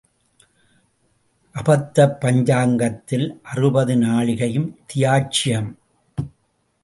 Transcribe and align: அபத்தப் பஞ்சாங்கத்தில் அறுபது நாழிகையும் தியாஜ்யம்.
அபத்தப் 1.55 2.15
பஞ்சாங்கத்தில் 2.21 3.27
அறுபது 3.43 3.95
நாழிகையும் 3.95 4.69
தியாஜ்யம். 4.93 5.69